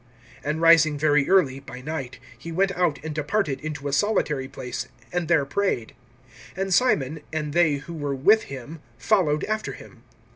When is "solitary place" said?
3.93-4.87